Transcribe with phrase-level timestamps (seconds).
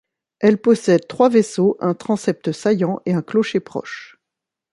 [0.39, 4.17] Elle possède trois vaisseaux, un transept saillant et un clocher-proche.